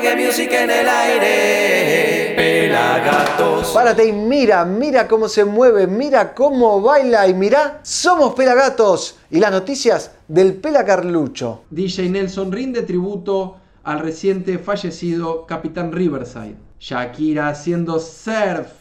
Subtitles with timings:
[0.00, 2.34] reggae music en el aire.
[2.36, 3.70] Pelagatos.
[3.72, 9.38] Párate y mira, mira cómo se mueve, mira cómo baila y mira, somos Pelagatos y
[9.38, 11.62] las noticias del Pela Carlucho.
[11.70, 16.56] DJ Nelson rinde tributo al reciente fallecido Capitán Riverside.
[16.78, 18.79] Shakira haciendo surf.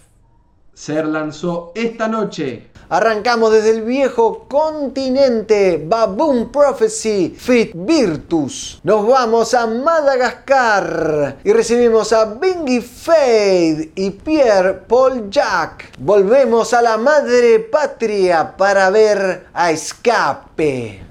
[0.79, 2.69] Ser lanzó esta noche.
[2.87, 8.79] Arrancamos desde el viejo continente, Baboon Prophecy, Fit Virtus.
[8.83, 15.91] Nos vamos a Madagascar y recibimos a Bingy Fade y Pierre Paul Jack.
[15.99, 19.71] Volvemos a la madre patria para ver a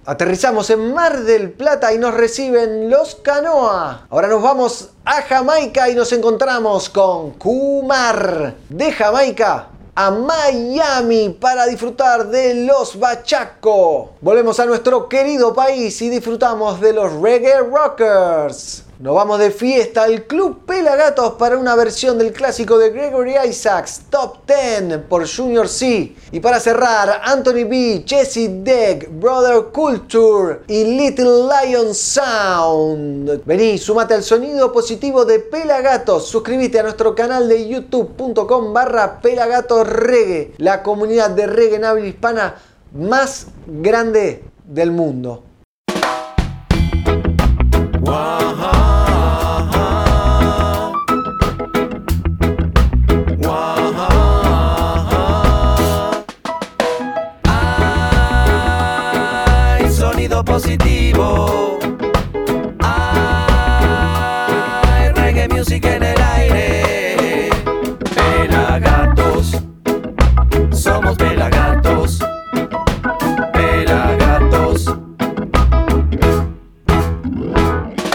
[0.05, 4.07] Aterrizamos en Mar del Plata y nos reciben los Canoa.
[4.11, 11.67] Ahora nos vamos a Jamaica y nos encontramos con Kumar de Jamaica a Miami para
[11.67, 14.17] disfrutar de los Bachaco.
[14.21, 18.85] Volvemos a nuestro querido país y disfrutamos de los Reggae Rockers.
[19.01, 24.07] Nos vamos de fiesta al Club Pelagatos para una versión del clásico de Gregory Isaacs,
[24.11, 26.17] Top 10 por Junior C.
[26.33, 33.45] Y para cerrar, Anthony B, Jesse Deck, Brother Culture y Little Lion Sound.
[33.45, 36.27] Vení, sumate al sonido positivo de Pelagatos.
[36.27, 42.05] Suscríbete a nuestro canal de youtube.com barra Pelagatos Reggae, la comunidad de reggae en habla
[42.05, 42.57] hispana
[42.93, 45.45] más grande del mundo.
[48.11, 48.38] Hay
[65.15, 67.51] reggae music en el aire.
[68.15, 69.53] Pelagatos.
[70.71, 72.21] Somos pelagatos.
[73.53, 74.95] Pelagatos.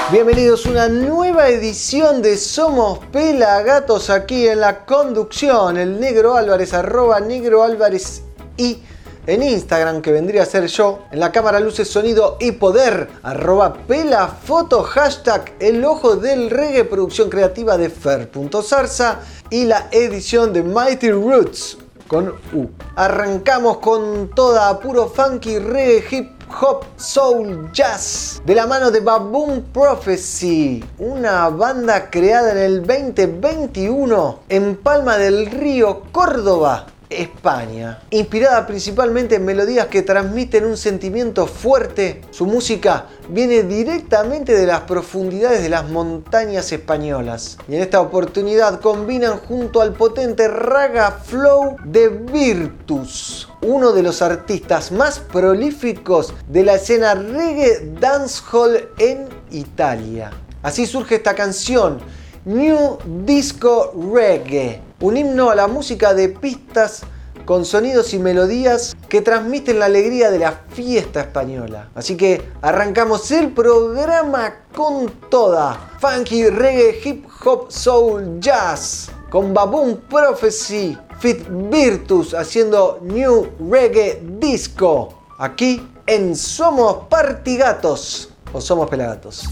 [0.09, 5.77] Bienvenidos a una nueva edición de Somos Pelagatos aquí en la conducción.
[5.77, 8.23] El Negro Álvarez, arroba Negro Álvarez
[8.55, 8.81] y
[9.27, 10.99] en Instagram, que vendría a ser yo.
[11.11, 17.29] En la cámara, luces, sonido y poder, arroba pelafoto, hashtag el ojo del reggae, producción
[17.29, 19.19] creativa de Fer.zarza
[19.49, 22.67] y la edición de Mighty Roots con U.
[22.95, 29.63] Arrancamos con toda puro funky reggae hip hop soul jazz de la mano de Baboon
[29.73, 36.92] Prophecy, una banda creada en el 2021 en Palma del Río, Córdoba.
[37.21, 38.01] España.
[38.09, 44.81] Inspirada principalmente en melodías que transmiten un sentimiento fuerte, su música viene directamente de las
[44.81, 47.57] profundidades de las montañas españolas.
[47.67, 54.21] Y en esta oportunidad combinan junto al potente raga flow de Virtus, uno de los
[54.21, 60.31] artistas más prolíficos de la escena reggae dancehall en Italia.
[60.61, 61.99] Así surge esta canción,
[62.45, 67.01] New Disco Reggae, un himno a la música de pistas
[67.43, 71.89] con sonidos y melodías que transmiten la alegría de la fiesta española.
[71.93, 75.97] Así que arrancamos el programa con toda.
[75.99, 79.11] Funky, reggae, hip hop, soul, jazz.
[79.29, 85.25] Con Baboon Prophecy, Fit Virtus haciendo New Reggae Disco.
[85.37, 89.43] Aquí en Somos Partigatos o Somos Pelagatos.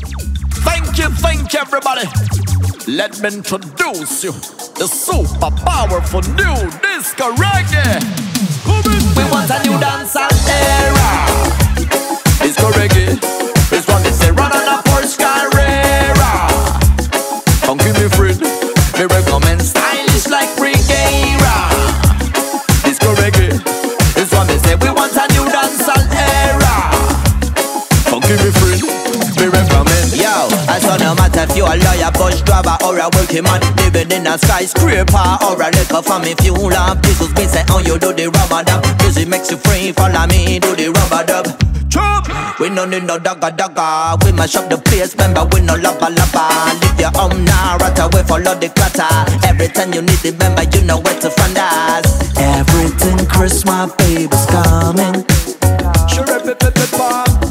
[0.64, 2.08] Thank you, thank you, everybody.
[2.88, 4.32] Let me introduce you
[4.78, 8.00] the super powerful new disco reggae.
[9.16, 11.10] We want a new dancehall era.
[12.42, 13.41] Disco reggae
[33.02, 37.02] a working man living in a skyscraper, or a liquor from me fuel up.
[37.02, 38.86] Jesus me say, oh, you do the rubber dub.
[39.02, 41.46] Music makes you free, follow me, do the rubber dub.
[41.90, 42.30] Chop!
[42.60, 44.24] We no need no dagga dagga.
[44.24, 46.78] We mash up the place, remember we no lapa lapa.
[46.80, 49.10] Leave your home now, right away, follow the clatter.
[49.48, 52.38] Every time you need it, remember you know where to find us.
[52.38, 55.26] Everything Christmas, baby's coming.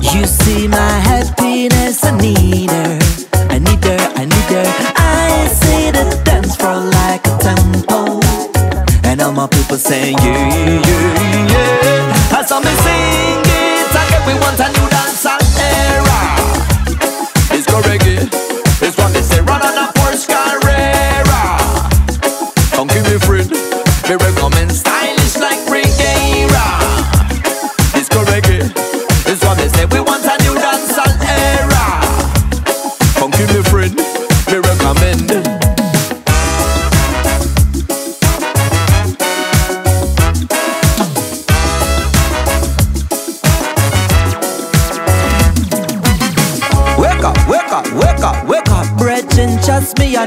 [0.01, 3.30] You see my happiness, I need her.
[9.71, 10.01] 不散。
[10.01, 10.90] Yeah, saying you.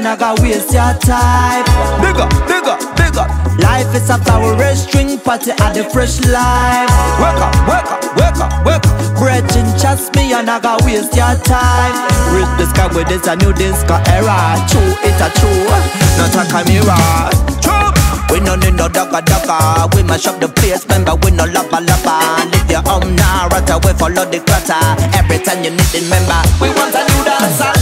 [0.04, 1.64] Not gonna waste your time.
[2.04, 3.24] Bigger, bigger, bigger.
[3.56, 6.92] Life is a flower string party at the fresh life.
[7.16, 9.16] Wake up, wake up, wake up, wake up.
[9.16, 11.96] Brethren, trust me, you're not gonna waste your time.
[12.36, 14.60] Reach the sky with this a new disco era.
[14.68, 15.64] True, it's a true,
[16.20, 17.64] not a.
[17.64, 17.90] True.
[18.30, 21.78] We no need no dogga dogga We mash up the place, remember we no lava
[21.80, 24.82] lava Lift your home now, right away follow the clutter
[25.14, 27.73] Every time you need it, remember We want a new dance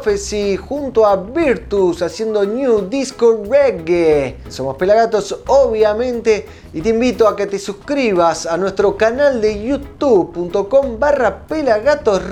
[0.00, 4.38] Prophecy junto a Virtus haciendo New Disco Reggae.
[4.48, 10.98] Somos Pelagatos, obviamente, y te invito a que te suscribas a nuestro canal de youtube.com
[10.98, 12.22] barra Pelagatos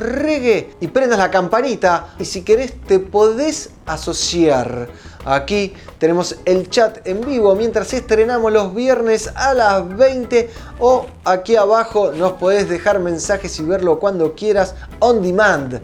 [0.81, 2.15] y prendas la campanita.
[2.19, 4.89] Y si querés, te podés asociar.
[5.27, 10.49] Aquí tenemos el chat en vivo mientras estrenamos los viernes a las 20
[10.79, 15.83] o aquí abajo nos podés dejar mensajes y verlo cuando quieras on demand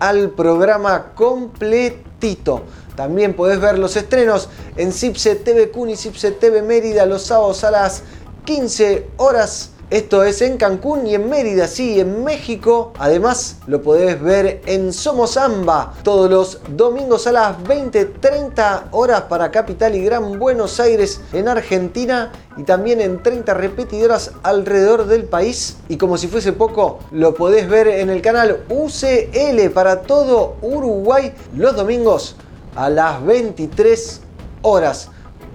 [0.00, 2.62] al programa completito.
[2.96, 7.70] También podés ver los estrenos en Cipse TV Cuni, Cipse TV Mérida los sábados a
[7.70, 8.02] las
[8.44, 9.70] 15 horas.
[9.90, 12.92] Esto es en Cancún y en Mérida, sí, en México.
[12.96, 19.50] Además, lo podés ver en Somos Amba todos los domingos a las 20-30 horas para
[19.50, 25.78] Capital y Gran Buenos Aires en Argentina y también en 30 repetidoras alrededor del país.
[25.88, 31.34] Y como si fuese poco, lo podés ver en el canal UCL para todo Uruguay
[31.56, 32.36] los domingos
[32.76, 34.20] a las 23
[34.62, 35.08] horas.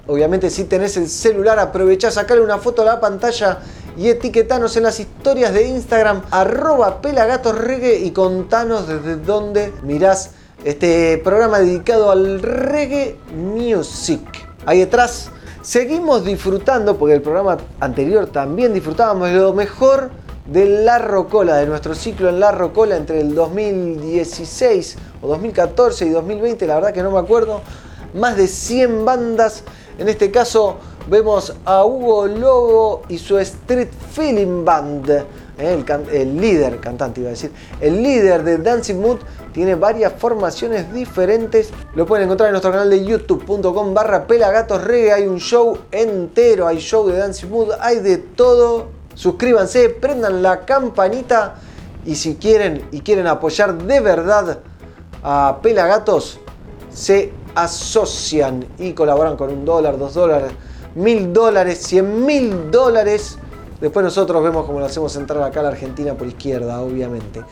[0.08, 3.60] Obviamente si tenés el celular aprovechá sacarle una foto a la pantalla
[3.98, 10.32] y etiquetanos en las historias de Instagram arroba pelagatosreggae y contanos desde dónde mirás
[10.64, 14.22] este programa dedicado al reggae music.
[14.66, 15.30] Ahí detrás
[15.62, 20.10] seguimos disfrutando, porque el programa anterior también disfrutábamos de lo mejor
[20.46, 26.10] de La Rocola, de nuestro ciclo en La Rocola entre el 2016 o 2014 y
[26.10, 27.62] 2020, la verdad que no me acuerdo,
[28.14, 29.64] más de 100 bandas,
[29.98, 30.78] en este caso
[31.10, 35.10] vemos a Hugo Lobo y su Street Feeling Band,
[35.58, 35.84] ¿eh?
[36.12, 39.20] el, líder, cantante iba a decir, el líder de Dancing Mood
[39.54, 41.70] tiene varias formaciones diferentes.
[41.96, 44.25] Lo pueden encontrar en nuestro canal de youtube.com barra.
[45.14, 48.88] Hay un show entero, hay show de Dancing Mood, hay de todo.
[49.14, 51.56] Suscríbanse, prendan la campanita
[52.06, 54.60] y si quieren y quieren apoyar de verdad
[55.24, 56.40] a Pelagatos,
[56.94, 60.52] se asocian y colaboran con un dólar, dos dólares,
[60.96, 63.38] mil dólares, cien mil dólares.
[63.82, 67.44] Después nosotros vemos cómo lo hacemos entrar acá a la Argentina por izquierda, obviamente.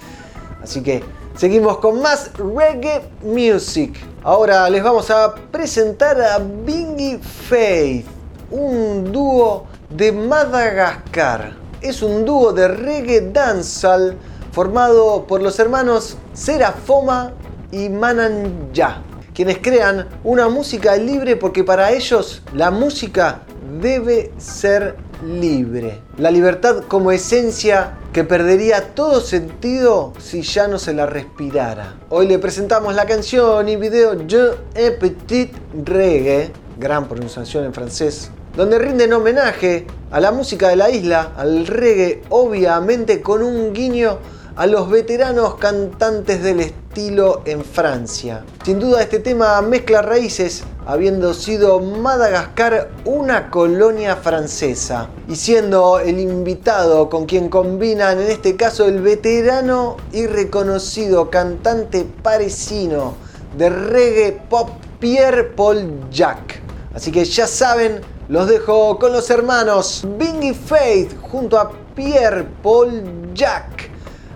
[0.61, 1.03] Así que
[1.35, 3.97] seguimos con más reggae music.
[4.23, 8.05] Ahora les vamos a presentar a Bingy Faith,
[8.51, 11.53] un dúo de Madagascar.
[11.81, 14.17] Es un dúo de reggae dancehall
[14.53, 17.33] formado por los hermanos Serafoma
[17.71, 19.01] y Mananja,
[19.33, 23.41] quienes crean una música libre porque para ellos la música
[23.81, 25.99] debe ser libre.
[26.17, 31.95] La libertad como esencia que perdería todo sentido si ya no se la respirara.
[32.09, 35.51] Hoy le presentamos la canción y video Je un petit
[35.83, 41.65] reggae, gran pronunciación en francés, donde rinden homenaje a la música de la isla, al
[41.65, 44.19] reggae, obviamente con un guiño
[44.55, 48.45] a los veteranos cantantes del estilo en Francia.
[48.63, 56.19] Sin duda este tema mezcla raíces, habiendo sido Madagascar una colonia francesa y siendo el
[56.19, 63.15] invitado con quien combinan en este caso el veterano y reconocido cantante parisino
[63.57, 64.69] de reggae pop
[64.99, 66.61] Pierre Paul Jacques.
[66.93, 73.33] Así que ya saben, los dejo con los hermanos Bingy Faith junto a Pierre Paul
[73.33, 73.92] Jacques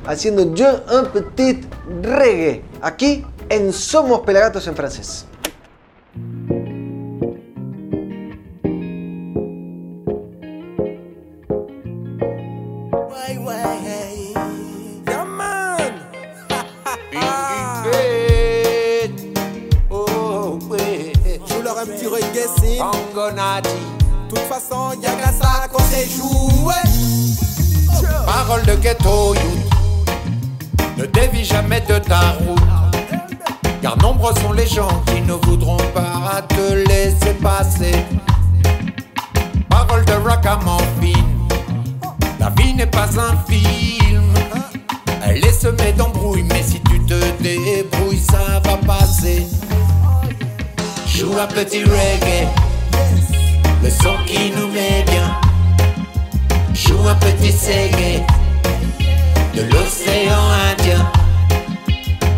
[0.07, 1.61] haciendo Je un petit
[2.03, 5.25] reggae aquí en Somos Pelagatos en francés.
[24.29, 26.73] De toute façon, y'a qu'à ça qu'on sait jouer.
[28.25, 29.76] Parole de ghetto youth.
[30.97, 32.59] Ne dévie jamais de ta route.
[33.81, 37.95] Car nombreux sont les gens qui ne voudront pas te laisser passer.
[39.69, 41.23] Parole de ragamuffin.
[42.39, 44.33] La vie n'est pas un film.
[45.23, 49.45] Elle est semée d'embrouilles, mais si tu te débrouilles, ça va passer.
[51.05, 52.47] Joue un petit reggae
[53.83, 55.39] le son qui nous met bien.
[56.73, 58.23] Joue un petit ségué
[59.57, 61.03] de l'océan Indien.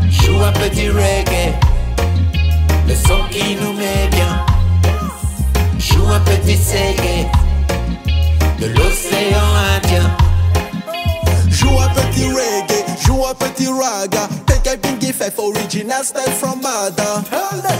[0.10, 1.54] Joue un petit reggae,
[2.88, 4.46] le son qui nous met bien.
[5.78, 7.28] Joue un petit ségué
[8.62, 10.10] de l'océan Indien.
[11.50, 14.28] Joue un petit reggae, joue un petit raga.
[14.46, 17.24] Take a bingy fait original style from Mada.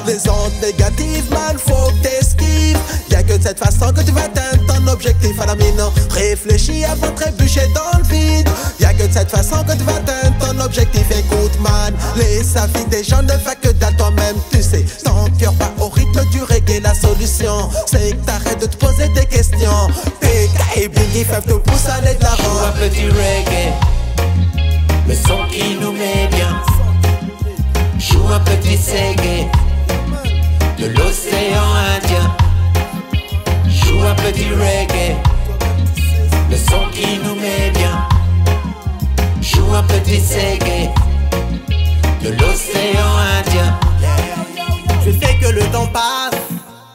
[0.06, 2.78] Les ondes négatives, man, faut que t'esquives.
[3.10, 5.82] Y'a que de cette façon que tu vas atteindre ton objectif à la mine.
[6.12, 8.50] Réfléchis avant de trébucher dans le vide.
[8.80, 11.06] Y'a que de cette façon que tu vas atteindre ton objectif.
[11.12, 14.86] Écoute, man, les vie des gens ne va que dans toi-même, tu sais.
[15.04, 19.08] Ton cœur pas au rythme du reggae, la solution, c'est que t'arrêtes de te poser
[19.10, 19.88] des questions.
[20.22, 22.68] PK et Bingy fait te pousse à aller de l'avant.
[22.68, 23.74] un petit reggae,
[25.10, 26.62] le son qui nous met bien.
[27.98, 29.48] Joue un petit ségué
[30.78, 32.28] de l'océan Indien.
[33.68, 35.16] Joue un petit reggae,
[36.52, 38.08] le son qui nous met bien.
[39.42, 40.90] Joue un petit ségué
[42.24, 43.80] de l'océan Indien.
[45.04, 46.40] Je sais que le temps passe,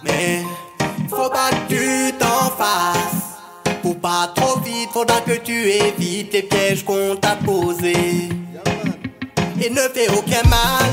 [0.05, 0.45] mais
[1.11, 3.14] faut pas que tu t'en fasses.
[4.05, 8.29] Pas trop vite, faudra que tu évites les pièges qu'on t'a posés.
[9.59, 10.91] Et ne fais aucun mal,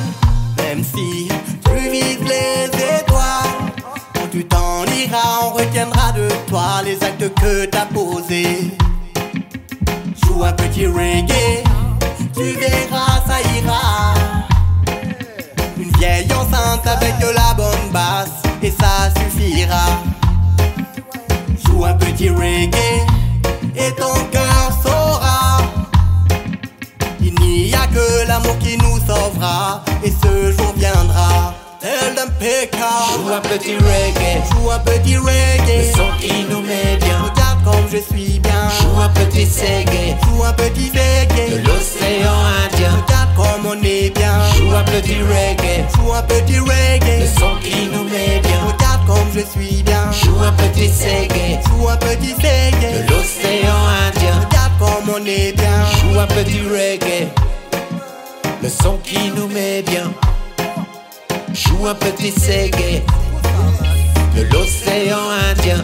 [0.56, 3.74] même si tu vises les étoiles.
[4.14, 8.72] Quand tu t'en iras, on retiendra de toi les actes que t'as posés.
[10.24, 11.66] Joue un petit reggae,
[12.34, 14.14] tu verras, ça ira.
[15.78, 20.02] Une vieille enceinte avec de la bonne basse et ça suffira.
[21.82, 23.02] Joue un petit reggae
[23.76, 25.58] et ton cœur saura.
[27.20, 31.56] Il n'y a que l'amour qui nous sauvera et ce jour viendra.
[31.80, 32.78] Tel d'un PK.
[32.78, 35.92] Joue un petit reggae, Joue un petit le reggae.
[35.96, 37.18] son qui nous met bien.
[37.24, 38.70] Regarde comme je suis bien.
[38.80, 41.64] Joue un petit ségué Joue un petit de reggae.
[41.66, 42.92] l'océan Indien.
[43.08, 44.38] Regarde comme on est bien.
[44.56, 47.28] Joue un petit reggae, Joue un petit le reggae.
[47.40, 48.71] son qui nous met bien.
[49.08, 50.12] Comme je suis bien.
[50.12, 53.78] Joue un petit ségué Joue un petit de l'océan
[54.08, 54.40] Indien.
[54.46, 55.86] Regarde comme on est bien.
[55.98, 57.28] Joue un petit reggae,
[58.62, 60.12] le son qui nous met bien.
[61.54, 63.04] Joue un petit ségué
[64.36, 65.84] de l'océan Indien.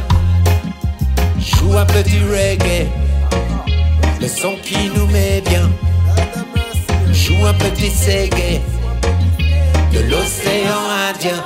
[1.40, 2.88] Joue un petit reggae,
[4.22, 5.70] le son qui nous met bien.
[7.12, 8.62] Joue un petit ségué
[9.94, 11.44] de l'océan Indien.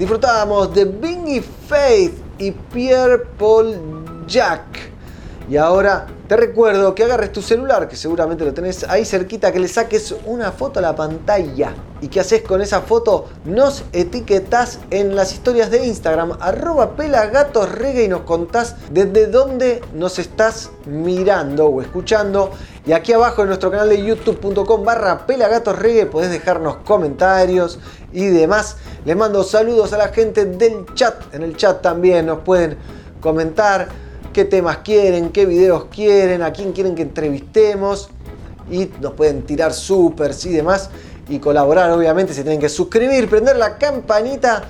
[0.00, 3.76] Disfrutábamos de Bingy Faith y Pierre Paul
[4.26, 4.88] Jacques.
[5.46, 9.58] Y ahora te recuerdo que agarres tu celular, que seguramente lo tenés ahí cerquita, que
[9.58, 11.74] le saques una foto a la pantalla.
[12.00, 13.26] ¿Y qué haces con esa foto?
[13.44, 20.18] Nos etiquetás en las historias de Instagram, arroba pelagatosreggae y nos contás desde dónde nos
[20.18, 22.52] estás mirando o escuchando.
[22.86, 27.80] Y aquí abajo en nuestro canal de youtube.com barra pelagatosreggae podés dejarnos comentarios
[28.12, 28.76] y demás.
[29.04, 31.34] Les mando saludos a la gente del chat.
[31.34, 32.76] En el chat también nos pueden
[33.20, 33.88] comentar
[34.32, 38.10] qué temas quieren, qué videos quieren, a quién quieren que entrevistemos.
[38.70, 40.90] Y nos pueden tirar supers y demás.
[41.28, 44.64] Y colaborar, obviamente, se tienen que suscribir, prender la campanita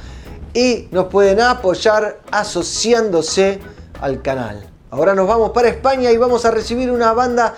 [0.53, 3.61] y nos pueden apoyar asociándose
[4.01, 4.67] al canal.
[4.91, 7.55] Ahora nos vamos para España y vamos a recibir una banda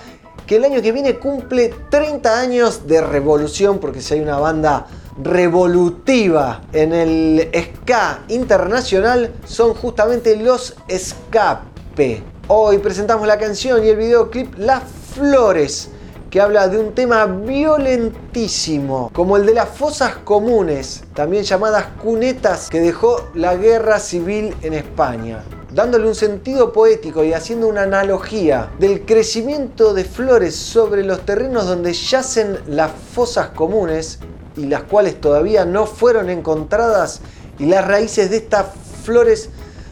[0.47, 4.87] que el año que viene cumple 30 años de revolución, porque si hay una banda
[5.21, 12.23] revolutiva en el ska internacional, son justamente los Escape.
[12.49, 14.83] Hoy presentamos la canción y el videoclip Las
[15.15, 15.91] Flores,
[16.31, 22.71] que habla de un tema violentísimo, como el de las fosas comunes, también llamadas cunetas,
[22.71, 25.43] que dejó la guerra civil en España
[25.75, 31.67] dándole un sentido poético y haciendo una analogía del crecimiento de flores sobre los terrenos
[31.67, 34.19] donde yacen las fosas comunes
[34.57, 37.21] y las cuales todavía no fueron encontradas
[37.59, 38.67] y las raíces de estas
[39.05, 39.51] flores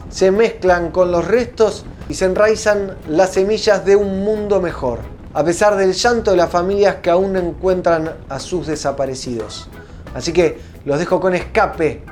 [0.09, 4.99] se mezclan con los restos y se enraizan las semillas de un mundo mejor,
[5.33, 9.69] a pesar del llanto de las familias que aún encuentran a sus desaparecidos.
[10.13, 12.03] Así que los dejo con escape,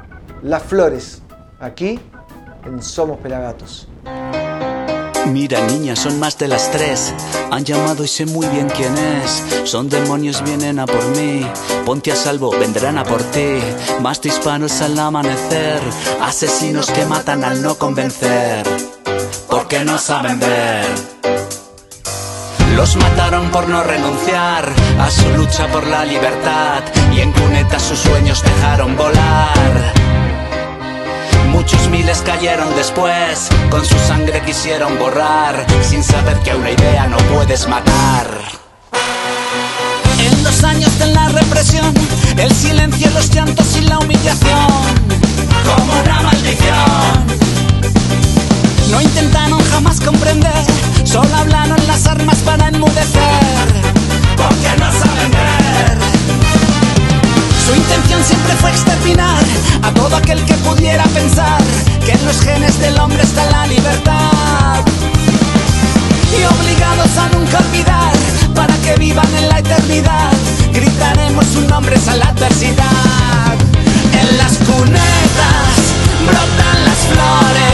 [0.42, 1.22] las flores,
[1.60, 2.00] aquí
[2.66, 3.90] en Somos Pelagatos.
[5.32, 7.14] Mira niña, son más de las tres.
[7.52, 9.44] Han llamado y sé muy bien quién es.
[9.70, 11.46] Son demonios, vienen a por mí.
[11.86, 13.60] Ponte a salvo, vendrán a por ti.
[14.02, 15.82] Más disparos al amanecer.
[16.22, 18.66] Asesinos que matan al no convencer.
[19.48, 20.86] Porque no saben ver.
[22.76, 24.68] Los mataron por no renunciar
[25.00, 26.84] a su lucha por la libertad.
[27.14, 29.94] Y en cunetas sus sueños dejaron volar.
[31.72, 37.18] Muchos miles cayeron después, con su sangre quisieron borrar, sin saber que una idea no
[37.32, 38.28] puedes matar.
[40.18, 41.94] En los años de la represión,
[42.38, 44.68] el silencio, los llantos y la humillación,
[63.22, 64.84] está la libertad.
[66.32, 68.14] Y obligados a nunca olvidar,
[68.56, 70.32] para que vivan en la eternidad,
[70.74, 73.56] gritaremos sus nombres a la adversidad.
[74.22, 75.76] En las cunetas
[76.26, 77.69] brotan las flores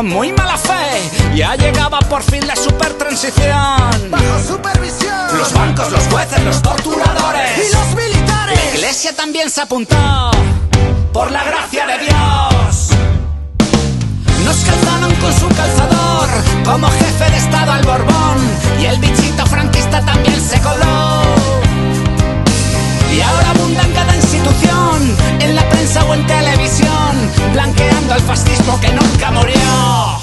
[0.00, 1.36] con muy mala fe.
[1.36, 4.10] Ya llegaba por fin la super transición.
[4.10, 5.36] Bajo supervisión.
[5.36, 7.50] Los bancos, los jueces, los torturadores.
[7.58, 8.58] Y los militares.
[8.58, 10.30] La iglesia también se apuntó.
[11.12, 12.88] Por la gracia de Dios.
[14.42, 16.28] Nos calzaron con su calzador
[16.64, 18.38] como jefe de estado al Borbón
[18.80, 21.69] y el bichito franquista también se coló.
[23.12, 27.12] Y ahora abunda en cada institución, en la prensa o en televisión,
[27.52, 30.20] blanqueando al fascismo que nunca murió.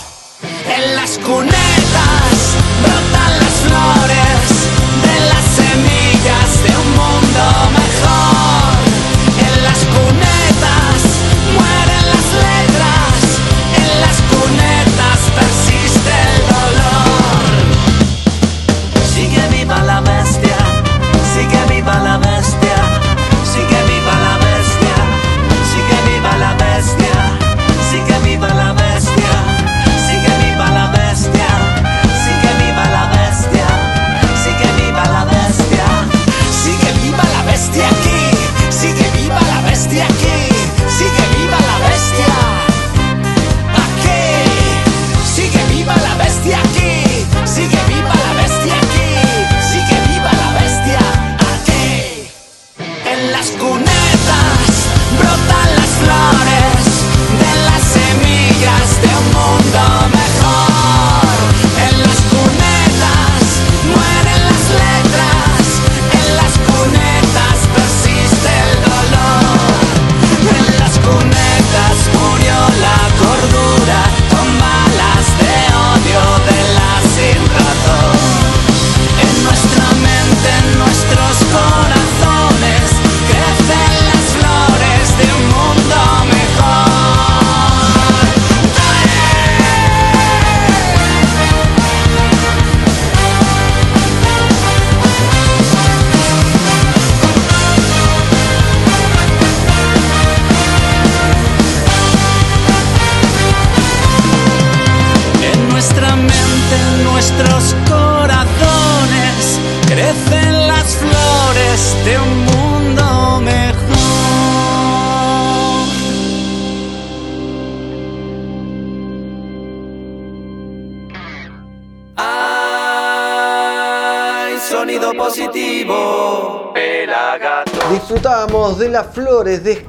[0.75, 2.35] En las cunetas
[2.81, 4.39] brotan las flores
[5.07, 7.76] de las semillas de un mundo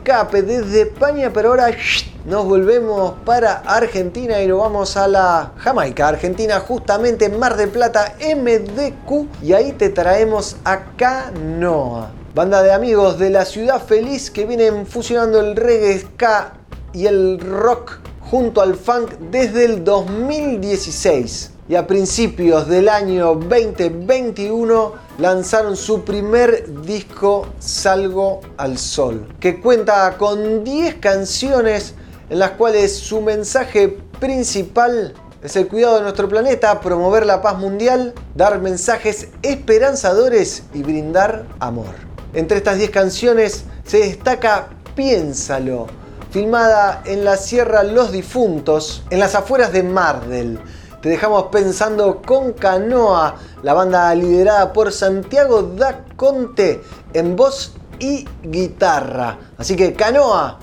[0.08, 1.68] desde España, pero ahora
[2.24, 8.14] nos volvemos para Argentina y nos vamos a la Jamaica, Argentina, justamente Mar del Plata,
[8.18, 12.10] MDQ, y ahí te traemos a Canoa.
[12.34, 16.54] Banda de amigos de la ciudad feliz que vienen fusionando el reggae, ska
[16.94, 17.98] y el rock
[18.30, 26.82] junto al funk desde el 2016 y a principios del año 2021 lanzaron su primer
[26.82, 31.94] disco Salgo al Sol, que cuenta con 10 canciones
[32.30, 37.58] en las cuales su mensaje principal es el cuidado de nuestro planeta, promover la paz
[37.58, 41.94] mundial, dar mensajes esperanzadores y brindar amor.
[42.32, 45.86] Entre estas 10 canciones se destaca Piénsalo,
[46.30, 50.58] filmada en la Sierra Los Difuntos, en las afueras de Mardel.
[51.00, 56.82] Te dejamos pensando con Canoa, la banda liderada por Santiago da Conte
[57.12, 59.38] en voz y guitarra.
[59.56, 60.58] Así que Canoa,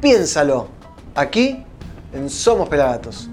[0.00, 0.68] piénsalo,
[1.14, 1.66] aquí
[2.14, 3.28] en Somos Pelagatos.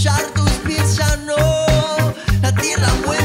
[0.00, 1.36] escuchar tus pies ya no,
[2.40, 3.19] la tierra muere.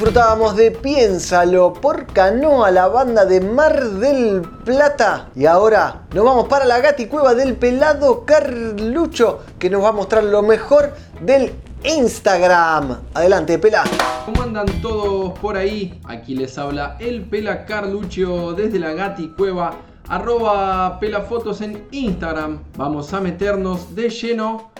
[0.00, 5.28] Disfrutábamos de Piénsalo por Canoa, la banda de Mar del Plata.
[5.36, 9.92] Y ahora nos vamos para la gati cueva del pelado Carlucho, que nos va a
[9.92, 11.52] mostrar lo mejor del
[11.84, 12.98] Instagram.
[13.12, 13.84] Adelante, Pela.
[14.24, 16.00] ¿Cómo andan todos por ahí?
[16.04, 19.74] Aquí les habla el Pela Carluccio desde la Gati Cueva,
[20.08, 22.62] arroba pelafotos en Instagram.
[22.78, 24.70] Vamos a meternos de lleno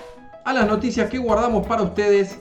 [0.46, 2.38] a las noticias que guardamos para ustedes.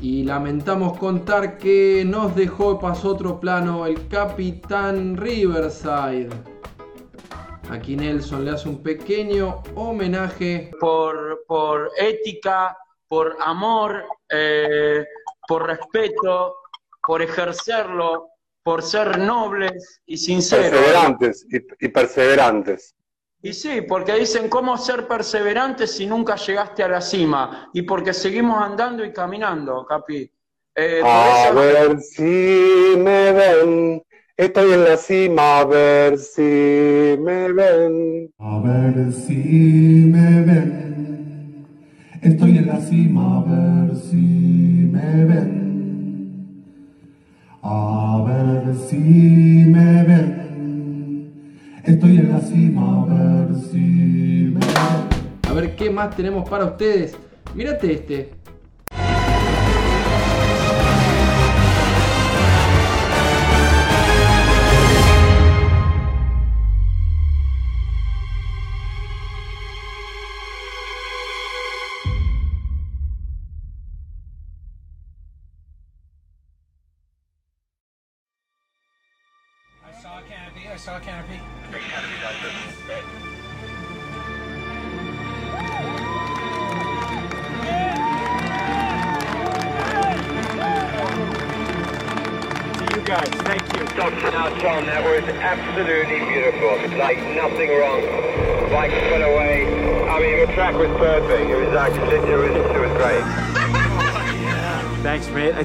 [0.00, 6.28] Y lamentamos contar que nos dejó pasó otro plano el Capitán Riverside.
[7.70, 10.70] Aquí Nelson le hace un pequeño homenaje.
[10.78, 12.76] por, por ética,
[13.08, 15.04] por amor, eh,
[15.48, 16.56] por respeto,
[17.06, 18.28] por ejercerlo,
[18.62, 20.70] por ser nobles y sinceros.
[20.70, 22.95] Perseverantes y, y perseverantes.
[23.46, 27.70] Y sí, porque dicen cómo ser perseverantes si nunca llegaste a la cima.
[27.72, 30.28] Y porque seguimos andando y caminando, Capi.
[30.74, 32.22] Eh, A ver si
[32.98, 34.02] me ven.
[34.36, 38.32] Estoy en la cima, a ver si me ven.
[38.40, 39.36] A ver si
[40.12, 41.66] me ven.
[42.20, 46.66] Estoy en la cima, a ver si me ven.
[47.62, 50.45] A ver si me ven.
[51.86, 54.52] Estoy en la cima, a ver si.
[55.48, 57.16] A ver qué más tenemos para ustedes.
[57.54, 58.30] Mírate este.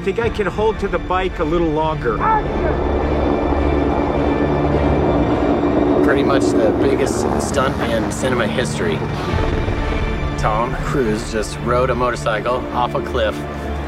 [0.02, 2.18] Think I can hold to the bike a little longer.
[6.04, 8.96] Pretty much the biggest stunt in cinema history.
[10.40, 13.36] Tom Cruise just rode a motorcycle off a cliff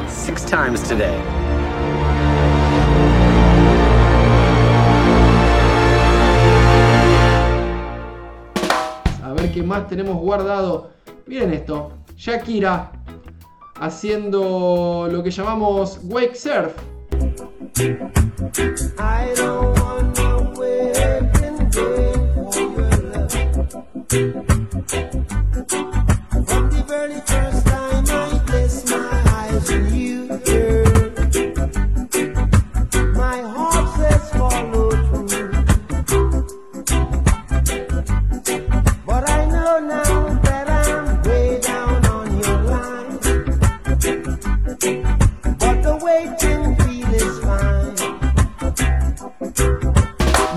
[0.08, 1.18] six times today.
[9.24, 10.92] A ver qué más tenemos guardado.
[11.26, 11.92] Miren esto.
[12.16, 12.92] Shakira
[13.80, 16.74] haciendo lo que llamamos wake surf.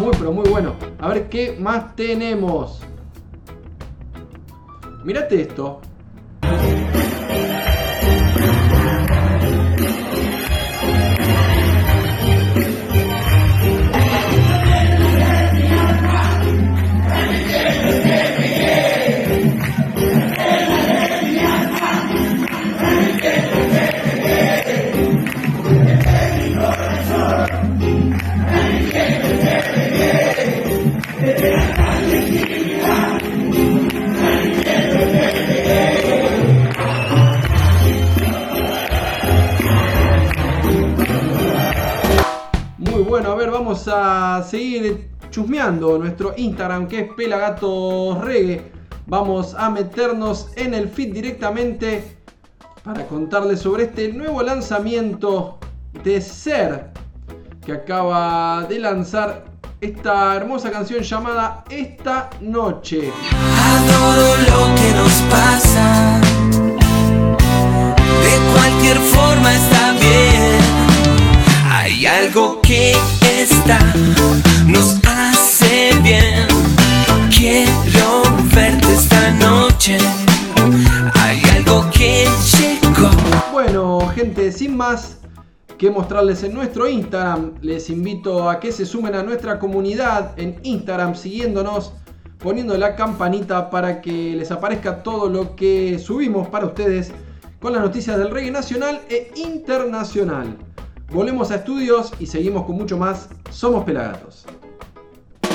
[0.06, 0.76] Muy pero muy bueno.
[1.00, 2.80] A ver qué más tenemos.
[5.02, 5.80] Mírate esto.
[43.96, 48.62] A seguir chusmeando nuestro Instagram que es Pelagatos Reggae.
[49.06, 52.16] Vamos a meternos en el feed directamente
[52.82, 55.58] para contarles sobre este nuevo lanzamiento
[56.04, 56.90] de Ser
[57.64, 59.44] que acaba de lanzar
[59.80, 63.12] esta hermosa canción llamada Esta Noche.
[63.32, 66.20] Adoro lo que nos pasa.
[68.22, 70.55] De cualquier forma está bien.
[71.96, 73.78] Hay algo que está,
[74.66, 76.46] nos hace bien.
[77.34, 78.22] Quiero
[78.54, 79.96] verte esta noche.
[81.14, 83.08] Hay algo que llegó.
[83.50, 85.20] Bueno, gente, sin más
[85.78, 90.60] que mostrarles en nuestro Instagram, les invito a que se sumen a nuestra comunidad en
[90.64, 91.94] Instagram siguiéndonos,
[92.38, 97.10] poniendo la campanita para que les aparezca todo lo que subimos para ustedes
[97.58, 100.58] con las noticias del reggae nacional e internacional.
[101.10, 103.28] Volvemos a estudios y seguimos con mucho más.
[103.50, 104.44] Somos Pelagatos.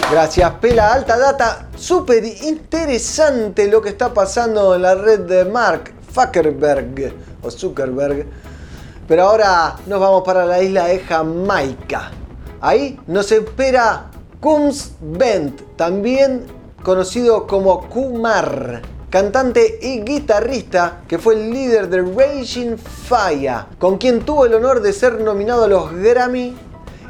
[0.10, 1.70] Gracias, Pela Alta Data.
[1.76, 8.28] Súper interesante lo que está pasando en la red de Mark Zuckerberg o Zuckerberg.
[9.08, 12.12] Pero ahora nos vamos para la isla de Jamaica.
[12.62, 14.10] Ahí nos espera
[14.40, 16.46] Kums Bent, también
[16.84, 18.82] conocido como Kumar,
[19.12, 24.82] cantante y guitarrista que fue el líder de Raging Fire, con quien tuvo el honor
[24.82, 26.56] de ser nominado a los Grammy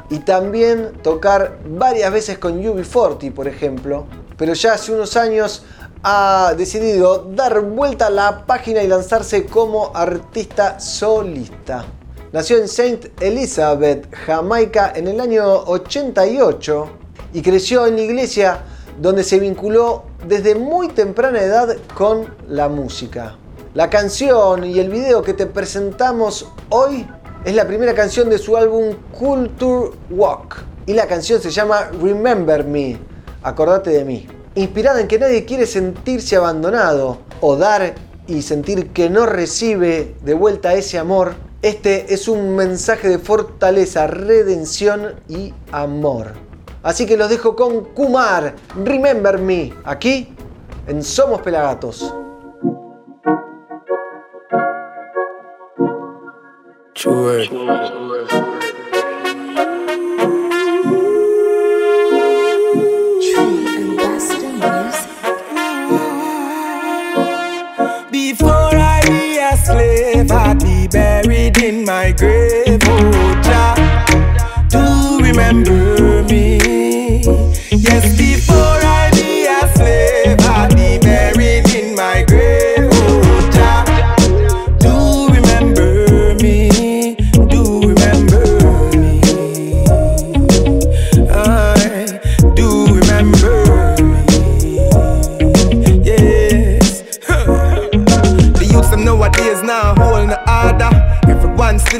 [0.10, 4.08] y también tocar varias veces con UB40, por ejemplo.
[4.36, 5.64] Pero ya hace unos años
[6.02, 11.86] ha decidido dar vuelta a la página y lanzarse como artista solista.
[12.34, 16.90] Nació en Saint Elizabeth, Jamaica, en el año 88
[17.34, 18.64] y creció en la iglesia
[19.00, 23.36] donde se vinculó desde muy temprana edad con la música.
[23.74, 27.08] La canción y el video que te presentamos hoy
[27.46, 32.64] es la primera canción de su álbum Culture Walk y la canción se llama Remember
[32.64, 32.98] Me,
[33.44, 34.28] acordate de mí.
[34.56, 37.96] Inspirada en que nadie quiere sentirse abandonado o dar
[38.28, 44.08] y sentir que no recibe de vuelta ese amor, este es un mensaje de fortaleza,
[44.08, 46.51] redención y amor.
[46.84, 50.30] Así que los dejo con Kumar, Remember Me, aquí
[50.88, 52.14] en Somos Pelagatos.
[68.12, 72.81] Before I be a slave, I'd be buried in my grave.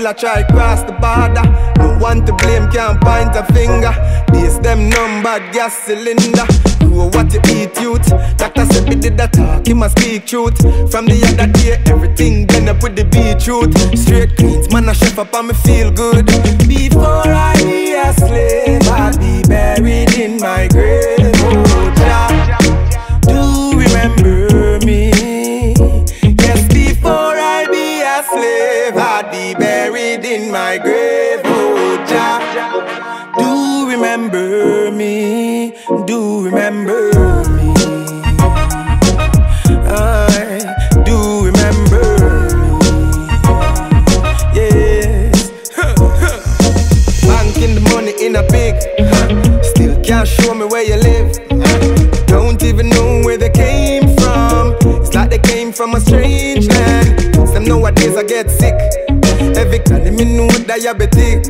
[0.04, 1.46] A try cross the border.
[1.78, 3.94] No one to blame, can't point a finger.
[4.34, 6.48] This them number gas cylinder.
[6.80, 8.10] Do what you eat, youth.
[8.36, 10.58] Doctor said we did the talk, he must speak truth.
[10.92, 13.78] From the other day, everything blend up with the beetroot.
[13.96, 16.26] Straight greens, man, a chef up and me feel good.
[16.68, 20.68] Before I be a slave, I'll be buried in my
[55.82, 57.34] from a strange land.
[57.50, 58.76] Some nowadays I get sick.
[59.58, 61.42] Every time me know diabetic.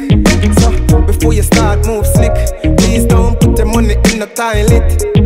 [0.61, 2.31] So before you start move slick,
[2.77, 5.20] please don't put the money in the toilet.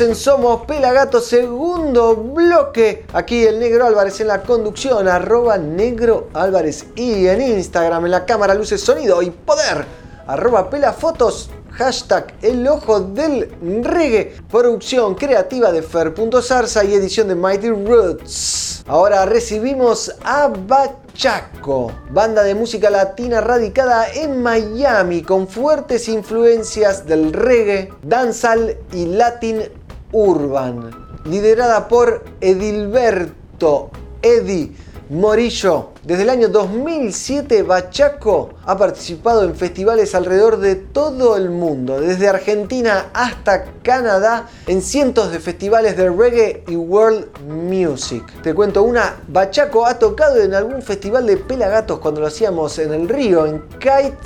[0.00, 3.04] En Somos Pelagatos, segundo bloque.
[3.12, 6.86] Aquí el Negro Álvarez en la conducción, arroba Negro Álvarez.
[6.96, 9.84] Y en Instagram, en la cámara, luces, sonido y poder,
[10.26, 14.36] arroba Pelafotos, hashtag El Ojo del Reggae.
[14.50, 18.84] Producción creativa de Fer.zarza y edición de Mighty Roots.
[18.86, 27.32] Ahora recibimos a Bachaco, banda de música latina radicada en Miami con fuertes influencias del
[27.32, 29.79] reggae, dancehall y latin
[30.12, 30.90] urban.
[31.24, 33.90] Liderada por Edilberto
[34.22, 34.72] Eddie
[35.10, 35.88] Morillo.
[36.04, 42.28] Desde el año 2007, Bachaco ha participado en festivales alrededor de todo el mundo, desde
[42.28, 48.22] Argentina hasta Canadá, en cientos de festivales de reggae y world music.
[48.42, 52.94] Te cuento una, Bachaco ha tocado en algún festival de pelagatos cuando lo hacíamos en
[52.94, 54.16] el río, en Kite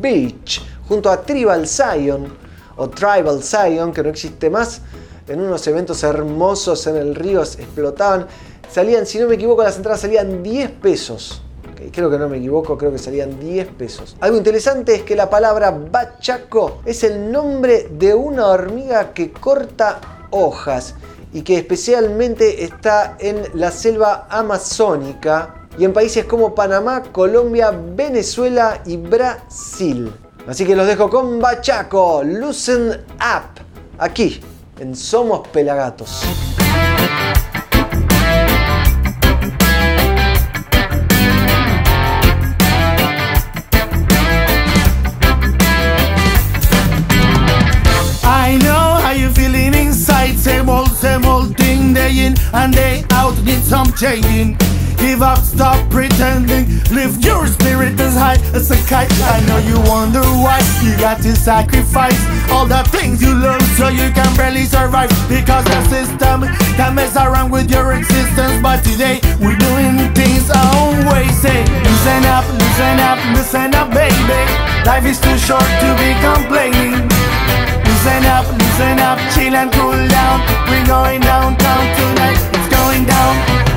[0.00, 2.32] Beach, junto a Tribal Zion,
[2.76, 4.80] o Tribal Zion, que no existe más,
[5.30, 8.26] en unos eventos hermosos en el río, explotaban
[8.70, 11.42] salían, si no me equivoco, las entradas salían 10 pesos.
[11.70, 14.16] Ok, Creo que no me equivoco, creo que salían 10 pesos.
[14.20, 20.00] Algo interesante es que la palabra bachaco es el nombre de una hormiga que corta
[20.30, 20.94] hojas
[21.32, 28.82] y que especialmente está en la selva amazónica y en países como Panamá, Colombia, Venezuela
[28.84, 30.12] y Brasil.
[30.46, 33.62] Así que los dejo con Bachaco, Loosen Up,
[33.98, 34.40] aquí
[34.80, 36.24] en Somos Pelagatos.
[48.24, 50.38] I know how you feeling inside.
[50.38, 51.92] Same old, same old thing.
[51.94, 54.56] Day in and day out, need some changing.
[55.00, 56.68] Give up, stop pretending.
[56.92, 59.10] Lift your spirit as high as a kite.
[59.32, 62.20] I know you wonder why you got to sacrifice
[62.52, 65.08] all the things you love so you can barely survive.
[65.28, 66.44] Because the system
[66.76, 68.60] can mess around with your existence.
[68.62, 71.26] But today we're doing things our own way.
[71.40, 74.42] Say, listen up, listen up, listen up, baby.
[74.84, 77.08] Life is too short to be complaining.
[77.84, 80.40] Loosen up, loosen up, chill and cool down.
[80.68, 83.34] We're going downtown tonight, it's going down.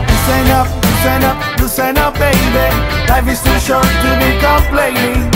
[0.08, 0.68] Loosen up,
[1.04, 2.68] loosen up, loosen up, baby.
[3.10, 5.30] Life is too short to be complaining.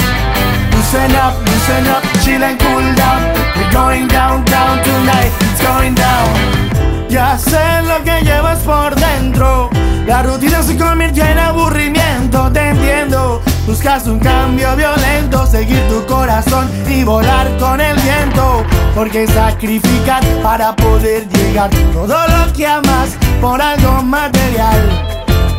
[0.71, 3.21] Loosen up, loosen up, chill and cool down.
[3.55, 7.09] We're going downtown tonight, it's going down.
[7.09, 9.69] Ya sé lo que llevas por dentro.
[10.05, 13.41] La rutina se convirtió en aburrimiento, te entiendo.
[13.65, 18.63] Buscas un cambio violento, seguir tu corazón y volar con el viento.
[18.95, 25.16] Porque sacrificar para poder llegar todo lo que amas por algo material.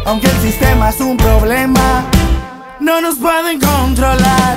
[0.08, 2.02] Aunque el sistema es un problema,
[2.80, 4.54] no nos pueden controlar.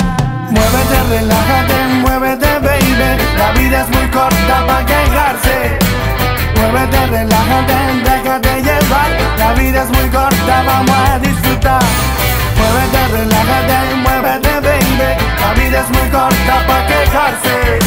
[0.49, 3.21] Muévete, relájate, muévete, baby.
[3.37, 5.77] La vida es muy corta para quejarse.
[6.55, 9.11] Muévete, relájate, déjate llevar.
[9.37, 11.83] La vida es muy corta, vamos a disfrutar.
[12.55, 15.09] Muévete, relájate, muévete, baby.
[15.41, 17.79] La vida es muy corta para quejarse.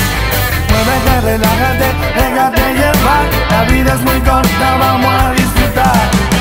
[0.69, 3.25] Muévete, relájate, déjate llevar.
[3.49, 6.34] La vida es muy corta, vamos a disfrutar.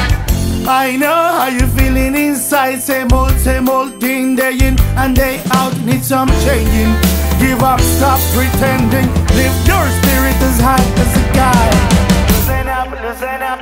[0.65, 2.81] I know how you feeling inside.
[2.81, 4.35] Same old, same old thing.
[4.37, 6.95] Day in and day out, need some changing.
[7.37, 9.07] Give up, stop pretending.
[9.35, 11.67] Lift your spirit as high as the sky.
[12.31, 13.59] Listen up, listen up.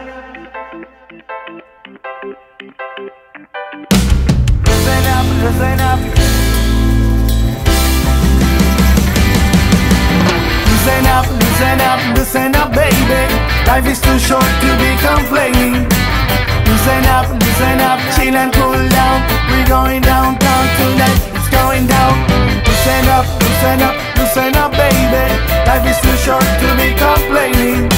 [4.68, 6.00] Listen up, listen up.
[10.70, 13.34] Listen up, listen up, listen up, baby.
[13.66, 16.01] Life is too short to be complaining.
[16.72, 19.20] Listen up, listen up, chill and cool down.
[19.52, 22.16] We're going downtown tonight, it's going down.
[22.64, 25.26] Loosen up, loosen up, loosen up, baby.
[25.68, 27.92] Life is too short to be complaining.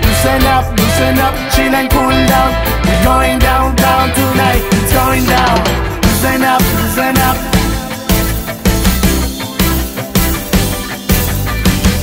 [0.00, 2.50] Loosen up, loosen up, chill and cool down.
[2.88, 5.60] We're going downtown tonight, it's going down.
[6.00, 7.36] Loosen up, loosen up.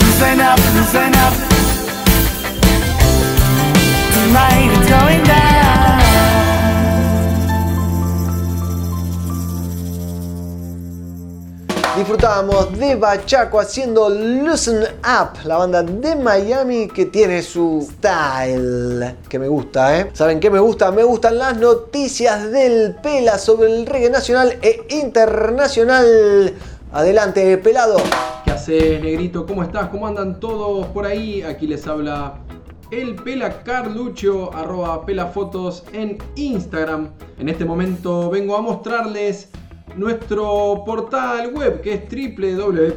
[0.06, 1.34] Loosen up, loosen up.
[4.14, 5.55] Tonight it's going down.
[11.98, 19.40] Disfrutábamos de Bachaco haciendo Loosen Up, la banda de Miami que tiene su style, que
[19.40, 20.10] me gusta, ¿eh?
[20.12, 20.92] ¿Saben qué me gusta?
[20.92, 26.54] Me gustan las noticias del Pela sobre el reggae nacional e internacional.
[26.92, 27.96] Adelante, pelado.
[28.44, 29.46] ¿Qué haces, negrito?
[29.46, 29.88] ¿Cómo estás?
[29.88, 31.44] ¿Cómo andan todos por ahí?
[31.44, 32.40] Aquí les habla
[32.92, 37.12] el Pela Carlucho, arroba pelafotos en Instagram.
[37.40, 39.48] En este momento vengo a mostrarles
[39.96, 42.04] nuestro portal web que es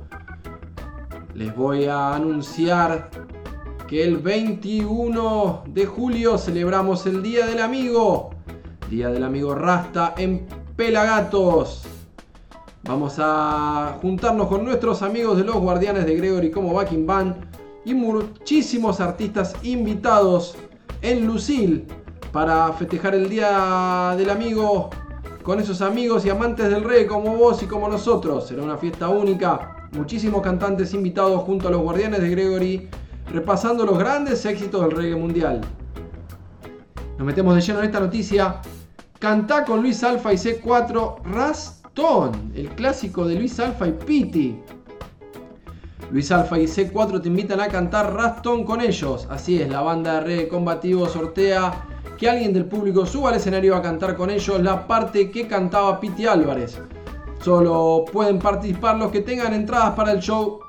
[1.33, 3.09] Les voy a anunciar
[3.87, 8.31] que el 21 de julio celebramos el Día del Amigo.
[8.89, 10.45] Día del Amigo Rasta en
[10.75, 12.00] Pelagatos.
[12.83, 17.35] Vamos a juntarnos con nuestros amigos de los Guardianes de Gregory como Backing Band
[17.85, 20.55] y muchísimos artistas invitados
[21.03, 21.85] en Lucil
[22.31, 24.89] para festejar el Día del Amigo
[25.43, 28.47] con esos amigos y amantes del reggae como vos y como nosotros.
[28.47, 29.89] Será una fiesta única.
[29.91, 32.89] Muchísimos cantantes invitados junto a los Guardianes de Gregory
[33.31, 35.61] repasando los grandes éxitos del reggae mundial.
[37.19, 38.59] Nos metemos de lleno en esta noticia.
[39.19, 41.21] Cantá con Luis Alfa y C4
[41.93, 44.55] Rastón, el clásico de Luis Alfa y Piti.
[46.09, 49.27] Luis Alfa y C4 te invitan a cantar Rastón con ellos.
[49.29, 51.85] Así es, la banda de reggae combativo sortea
[52.17, 55.99] que alguien del público suba al escenario a cantar con ellos la parte que cantaba
[55.99, 56.79] Piti Álvarez.
[57.41, 60.61] Solo pueden participar los que tengan entradas para el show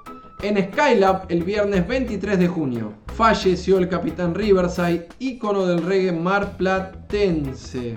[0.42, 2.94] en Skylab el viernes 23 de junio.
[3.14, 7.96] Falleció el capitán Riverside, ícono del reggae marplatense.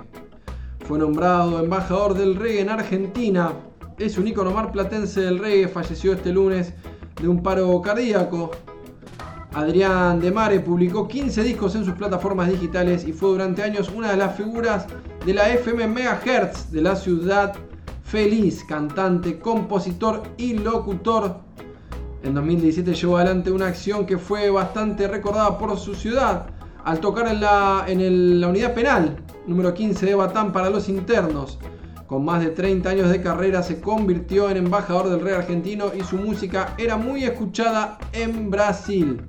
[0.88, 3.54] Fue nombrado embajador del reggae en Argentina.
[3.98, 6.74] Es un ícono marplatense del reggae, falleció este lunes
[7.20, 8.52] de un paro cardíaco.
[9.54, 14.12] Adrián de Mare publicó 15 discos en sus plataformas digitales y fue durante años una
[14.12, 14.86] de las figuras
[15.26, 17.56] de la FM Megahertz de la ciudad
[18.04, 21.40] feliz, cantante, compositor y locutor.
[22.22, 26.55] En 2017 llevó adelante una acción que fue bastante recordada por su ciudad
[26.86, 29.18] al tocar en la, unidad penal
[29.48, 31.58] número 15 de Batán para los internos.
[32.06, 36.04] Con más de 30 años de carrera se convirtió en embajador del rey argentino y
[36.04, 39.20] su música era muy escuchada en Brasil.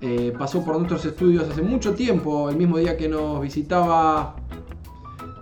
[0.00, 4.34] Eh, pasó por nuestros estudios hace mucho tiempo, el mismo día que nos visitaba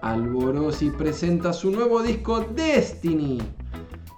[0.00, 3.42] Alborosi presenta su nuevo disco Destiny.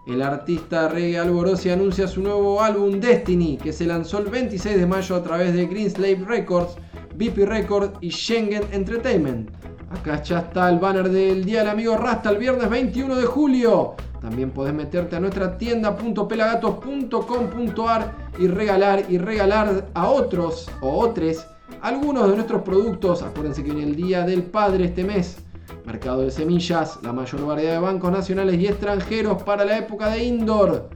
[0.07, 4.87] El artista reggae Alborosi anuncia su nuevo álbum Destiny, que se lanzó el 26 de
[4.87, 6.77] mayo a través de Greenslave Records,
[7.19, 9.51] BP Records y Schengen Entertainment.
[9.91, 13.97] Acá ya está el banner del Día del Amigo Rasta el viernes 21 de julio.
[14.21, 21.45] También podés meterte a nuestra tienda.pelagatos.com.ar y regalar y regalar a otros o otros
[21.83, 23.21] algunos de nuestros productos.
[23.23, 25.39] Acuérdense que viene el Día del Padre este mes.
[25.85, 30.23] Mercado de semillas, la mayor variedad de bancos nacionales y extranjeros para la época de
[30.23, 30.91] indoor.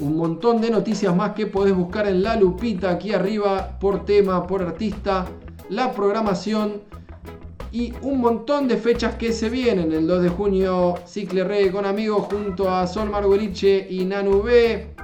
[0.00, 4.46] Un montón de noticias más que podés buscar en la lupita aquí arriba por tema,
[4.46, 5.26] por artista,
[5.68, 6.82] la programación
[7.70, 9.92] y un montón de fechas que se vienen.
[9.92, 14.94] El 2 de junio, Cicle Reggae con amigos junto a Sol Margoliche y Nanu B.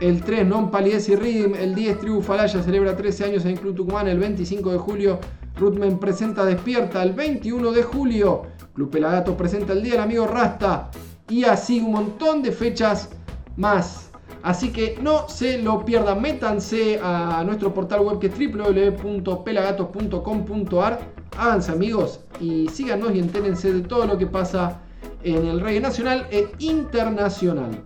[0.00, 1.54] El 3, Non Palidez y Rhythm.
[1.56, 4.06] El 10, Tribu Falaya celebra 13 años en Club Tucumán.
[4.06, 5.18] El 25 de julio,
[5.56, 7.02] Rutmen presenta Despierta.
[7.02, 8.42] El 21 de julio,
[8.74, 10.90] Club Pelagato presenta el Día del Amigo Rasta.
[11.28, 13.10] Y así un montón de fechas
[13.56, 14.07] más.
[14.42, 21.00] Así que no se lo pierdan, métanse a nuestro portal web que es www.pelagatos.com.ar,
[21.36, 24.80] háganse amigos y síganos y entérense de todo lo que pasa
[25.22, 27.84] en el reggae nacional e internacional.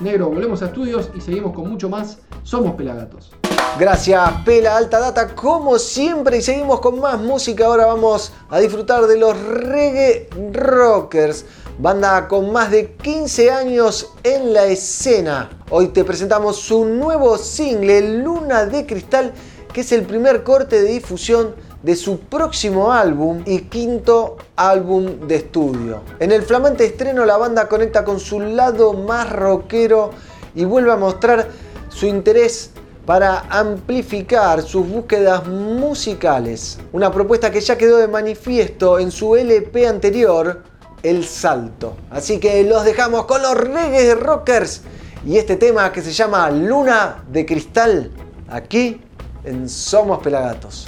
[0.00, 2.18] Negro, volvemos a estudios y seguimos con mucho más.
[2.42, 3.32] Somos Pelagatos.
[3.78, 6.38] Gracias, Pela Alta Data, como siempre.
[6.38, 7.66] Y seguimos con más música.
[7.66, 11.44] Ahora vamos a disfrutar de los Reggae Rockers,
[11.80, 15.48] banda con más de 15 años en la escena.
[15.70, 19.32] Hoy te presentamos su nuevo single, Luna de Cristal,
[19.72, 25.36] que es el primer corte de difusión de su próximo álbum y quinto álbum de
[25.36, 26.02] estudio.
[26.18, 30.10] En el flamante estreno la banda conecta con su lado más rockero
[30.54, 31.48] y vuelve a mostrar
[31.88, 32.72] su interés
[33.06, 36.78] para amplificar sus búsquedas musicales.
[36.92, 40.62] Una propuesta que ya quedó de manifiesto en su LP anterior,
[41.02, 41.96] El Salto.
[42.10, 44.82] Así que los dejamos con los reggae rockers
[45.24, 48.10] y este tema que se llama Luna de Cristal,
[48.48, 49.00] aquí
[49.44, 50.86] en Somos Pelagatos.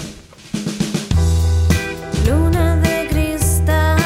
[2.26, 3.98] Luna de cristal,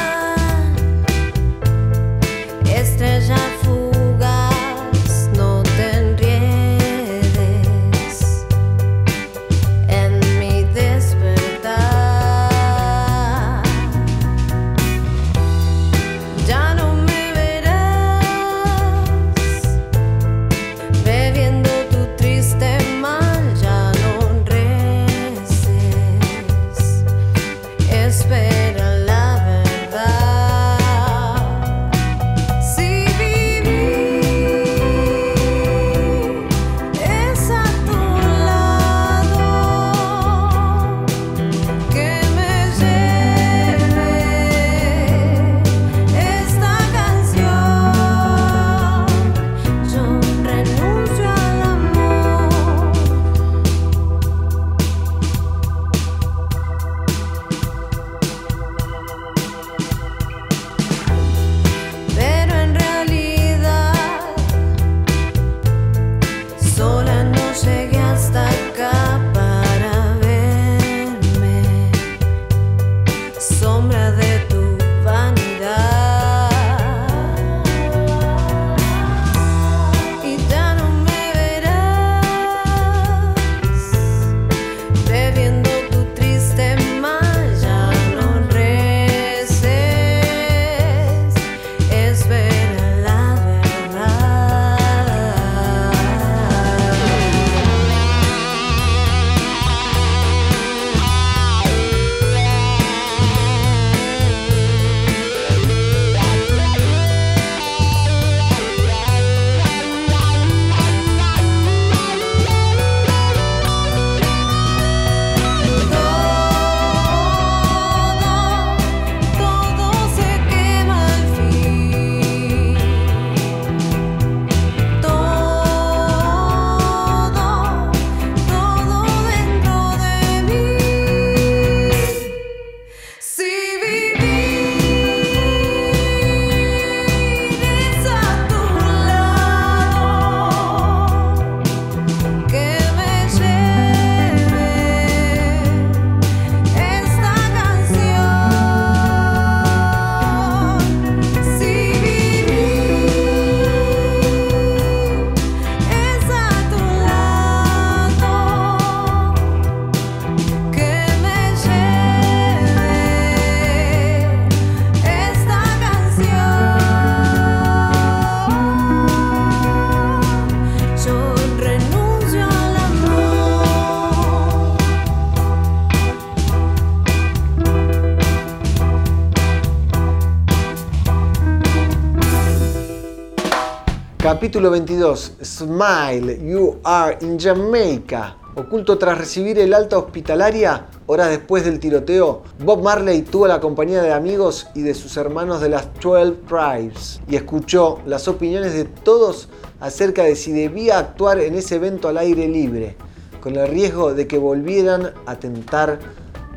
[184.37, 185.37] Capítulo 22.
[185.41, 188.37] Smile, you are in Jamaica.
[188.53, 194.03] Oculto tras recibir el alta hospitalaria, horas después del tiroteo, Bob Marley tuvo la compañía
[194.03, 198.85] de amigos y de sus hermanos de las 12 Tribes y escuchó las opiniones de
[198.85, 202.95] todos acerca de si debía actuar en ese evento al aire libre,
[203.41, 205.97] con el riesgo de que volvieran a atentar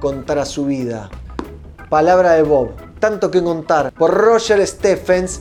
[0.00, 1.08] contra su vida.
[1.88, 5.40] Palabra de Bob, tanto que contar, por Roger Stephens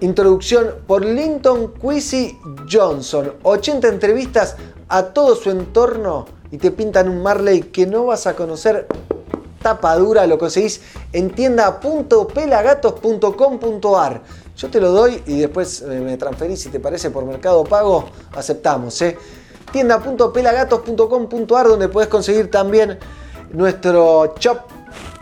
[0.00, 2.38] Introducción por Linton Quincy
[2.70, 3.32] Johnson.
[3.42, 4.56] 80 entrevistas
[4.88, 8.86] a todo su entorno y te pintan un Marley que no vas a conocer.
[9.62, 10.82] Tapa dura, lo conseguís
[11.12, 14.22] en tienda.pelagatos.com.ar.
[14.56, 18.04] Yo te lo doy y después eh, me transferís si te parece por Mercado Pago.
[18.34, 19.18] Aceptamos, ¿eh?
[19.72, 22.98] tienda.pelagatos.com.ar donde puedes conseguir también
[23.52, 24.58] nuestro chop,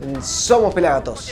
[0.00, 1.30] en Somos Pelagatos.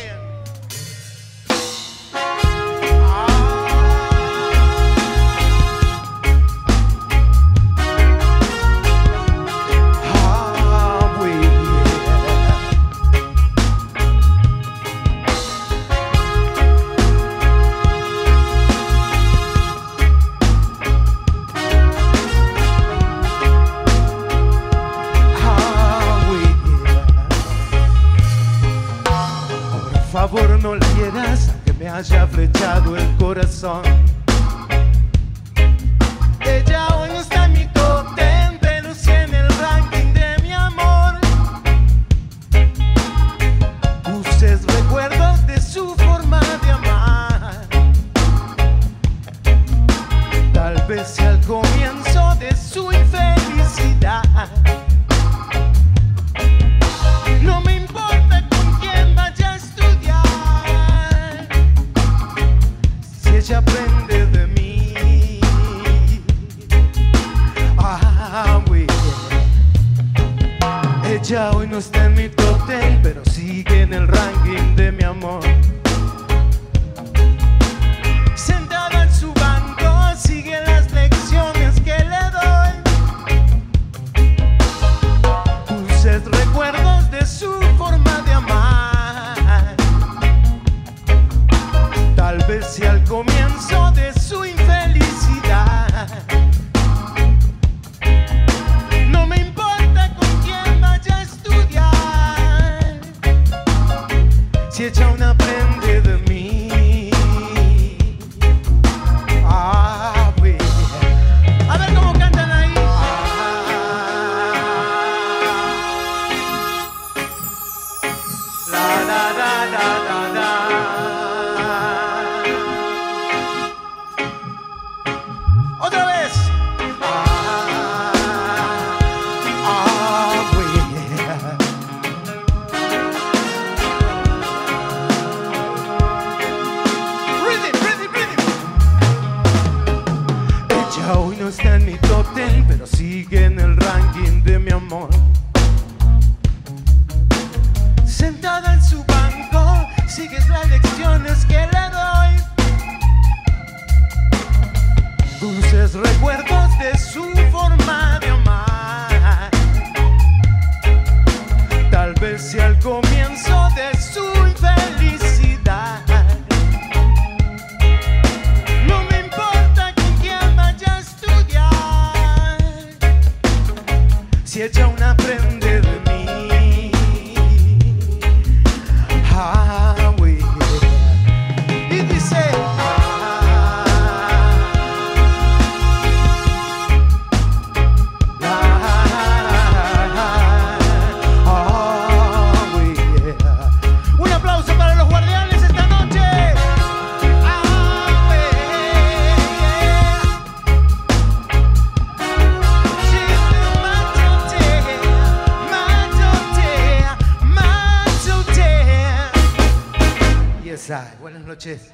[211.61, 211.91] Noches.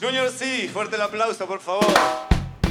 [0.00, 1.84] Junior C, fuerte el aplauso, por favor.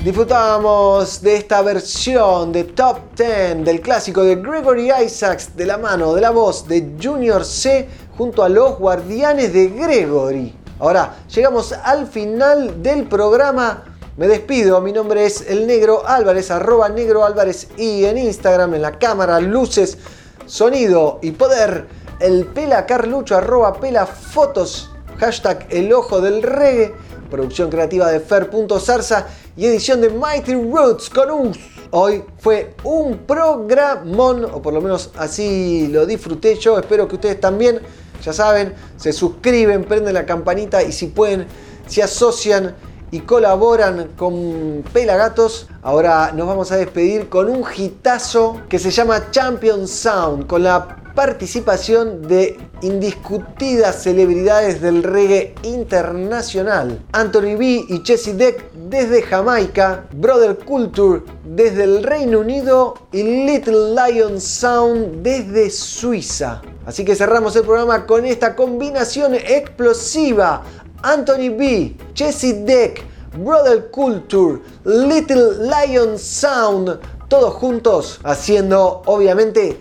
[0.03, 6.13] Disfrutamos de esta versión de Top 10 del clásico de Gregory Isaacs de la mano
[6.13, 10.55] de la voz de Junior C junto a los guardianes de Gregory.
[10.80, 13.84] Ahora, llegamos al final del programa.
[14.17, 18.82] Me despido, mi nombre es el Negro Álvarez, arroba Negro Álvarez y en Instagram, en
[18.82, 19.97] la cámara, luces,
[20.45, 21.88] sonido y poder,
[22.20, 26.93] el Pela Carlucho, arroba Pela Fotos, hashtag El Ojo del Reggae,
[27.30, 31.59] producción creativa de Fer.zarza y edición de Mighty Roots con Us.
[31.91, 37.39] Hoy fue un programón, o por lo menos así lo disfruté yo, espero que ustedes
[37.39, 37.80] también,
[38.24, 41.47] ya saben, se suscriben, prenden la campanita y si pueden,
[41.88, 42.76] se asocian
[43.11, 45.68] y colaboran con Pelagatos.
[45.84, 51.05] Ahora nos vamos a despedir con un hitazo que se llama Champion Sound, con la
[51.16, 57.01] participación de indiscutidas celebridades del reggae internacional.
[57.13, 63.95] Anthony B y Chessy Deck desde Jamaica, Brother Culture desde el Reino Unido y Little
[63.95, 66.61] Lion Sound desde Suiza.
[66.86, 70.63] Así que cerramos el programa con esta combinación explosiva.
[71.01, 73.01] Anthony B, Chessy Deck,
[73.38, 79.78] Brother Culture, Little Lion Sound, todos juntos haciendo obviamente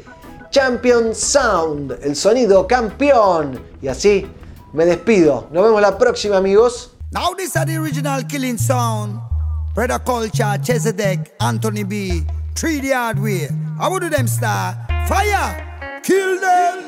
[0.55, 3.61] Champion Sound, el sonido campeón.
[3.83, 4.25] Y así
[4.73, 5.49] me despido.
[5.51, 6.93] Nos vemos la próxima amigos.
[7.11, 9.21] Now this is the original killing sound.
[9.75, 12.25] Brother Culture, Chesedek, Anthony B,
[12.55, 13.49] 3D Hardware.
[13.81, 14.77] How would them star?
[15.09, 16.01] Fire!
[16.05, 16.87] Kill them!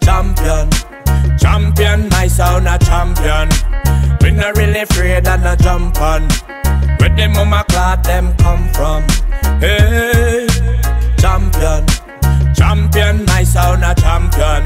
[0.00, 0.70] Champion,
[1.38, 3.50] champion, my sound a champion.
[4.22, 6.22] We not really afraid and a jump on.
[6.96, 9.02] Where the mama clot them come from?
[9.60, 10.46] Hey,
[11.18, 11.84] champion,
[12.54, 14.64] champion, my sound a champion.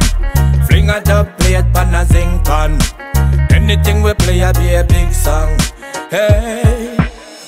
[0.67, 2.79] Fling a dub plate pan a zinc pan.
[3.51, 5.57] Anything we play a be a big song.
[6.11, 6.82] Hey.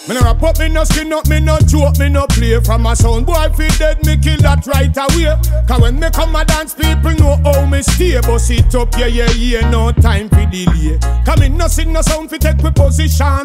[0.07, 2.85] Me no rap up, me no skin up, me no joke, me no play from
[2.85, 5.33] a sound boy fi dead, me kill that right away.
[5.67, 8.21] Cause when me come a dance, people know how me stay.
[8.21, 10.99] Bust it up, yeah, yeah, yeah, no time fi delay.
[11.25, 13.45] Cause me no sing no sound fi take we position.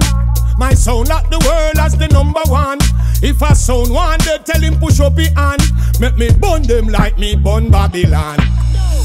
[0.57, 2.79] My sound like the world as the number one.
[3.23, 5.63] If a sound one, they tell him push up his hand.
[6.01, 8.37] Make me burn them like me burn Babylon.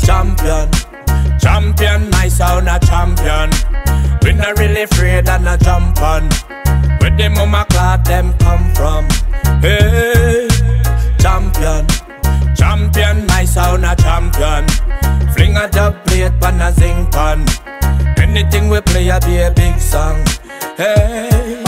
[0.02, 0.68] Champion,
[1.38, 3.50] champion, my sound a champion.
[4.24, 6.30] We not really afraid and a jump on.
[6.98, 9.04] Where the mama clot them come from?
[9.60, 10.48] Hey,
[11.18, 11.86] champion,
[12.56, 14.66] champion, my sound a champion.
[15.34, 17.44] Fling a dub plate pan a zinc pan.
[18.16, 20.24] Anything we play a be a big song.
[20.78, 21.63] Hey.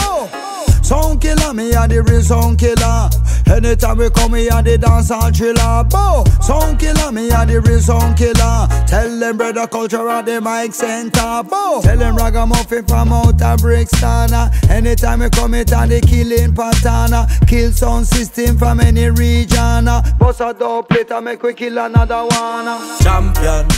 [1.87, 3.09] A the real sound killer.
[3.47, 5.85] Anytime we come, me are the dance and thriller.
[5.85, 8.67] Bo, sound killer, me are the real sound killer.
[8.89, 11.45] Tell them brother culture at the mic center.
[11.49, 14.35] Bo, tell them ragamuffin from out of Brixton.
[14.69, 17.15] Anytime we come, it and the killing pattern.
[17.47, 19.85] Kill sound system from any region.
[20.19, 22.99] Boss a dope plate and make we kill another one.
[22.99, 23.69] Champion,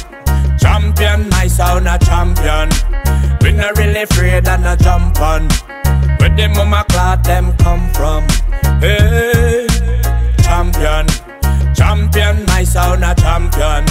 [0.59, 2.71] champion, my sound a champion.
[3.43, 5.49] We not really afraid and a jump on.
[6.39, 8.23] The mama clot them come from?
[8.79, 9.67] Hey,
[10.39, 11.07] champion,
[11.75, 13.85] champion, my sound a champion.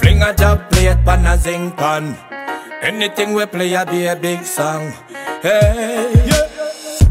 [0.00, 2.16] Fling a dub plate pan a zing pan.
[2.80, 4.94] Anything we play a be a big song.
[5.42, 6.08] Hey,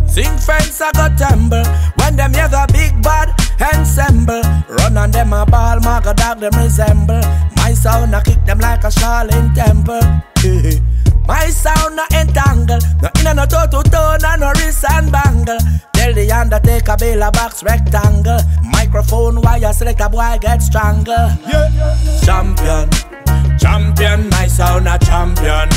[0.07, 1.63] Sing friends I go tremble
[1.97, 3.29] when them hear the big bad
[3.61, 4.41] ensemble.
[4.67, 7.21] Run on them a ball, mark a dog them resemble.
[7.57, 10.81] My sound I kick them like a Charlene temple.
[11.25, 15.57] My sound no entangle, no inna no toe to toe, no no wrist and bangle.
[15.93, 18.39] Tell the undertaker build a box rectangle.
[18.63, 21.29] Microphone wire select a boy get strangle.
[22.25, 22.89] Champion,
[23.57, 25.69] champion, my sound a champion.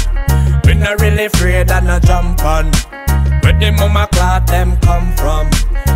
[0.64, 2.72] We not really afraid and no jump on.
[3.42, 5.46] Where the mama clot them come from?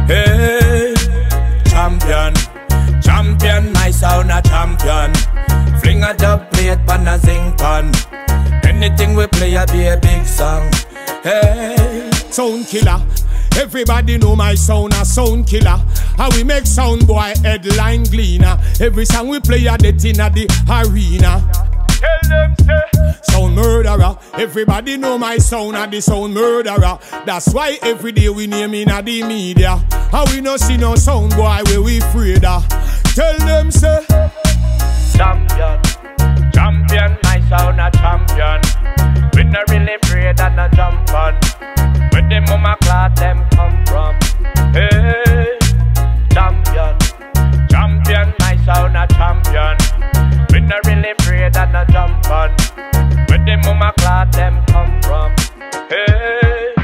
[0.07, 0.95] Hey,
[1.65, 2.35] champion,
[3.03, 5.13] champion, my sound a champion.
[5.81, 7.93] Fling a dub plate pan a zing pan.
[8.83, 10.71] Anything we play a be a big song.
[11.23, 12.99] Hey, Sound killer.
[13.57, 15.77] Everybody know my sound a sound killer.
[16.17, 18.59] How we make sound boy headline gleaner.
[18.81, 21.47] Every song we play a det inna the arena.
[22.01, 24.17] Tell them say Sound murderer.
[24.33, 26.99] Everybody know my sound a the sound murderer.
[27.27, 29.77] That's why every day we name inna the media.
[30.11, 32.67] How we no see no sound boy where we afraid of.
[33.15, 34.07] Tell them say
[35.15, 35.83] champion,
[36.61, 38.61] champion, my sound a champion.
[39.35, 41.35] We not really afraid and a jump on.
[42.13, 44.15] Where the mama clot them come from?
[44.75, 45.59] Hey,
[46.35, 46.95] champion,
[47.71, 49.77] champion, my sound a champion.
[50.53, 52.51] We not really afraid and a jump on.
[53.29, 55.35] Where the mama clot them come from?
[55.89, 56.75] Hey.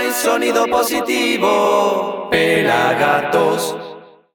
[0.00, 3.93] Hay sonido positivo, pelagatos.